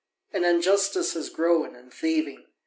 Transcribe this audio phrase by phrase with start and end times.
[0.33, 2.47] And injustice has grown, and thieving.